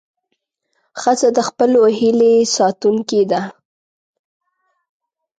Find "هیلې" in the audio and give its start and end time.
1.99-2.35